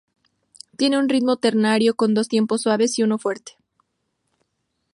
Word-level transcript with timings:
Tiene 0.77 0.97
un 0.97 1.09
ritmo 1.09 1.37
ternario 1.37 1.93
con 1.93 2.15
dos 2.15 2.27
tiempos 2.27 2.63
suaves 2.63 2.97
y 2.97 3.03
uno 3.03 3.19
fuerte. 3.19 3.53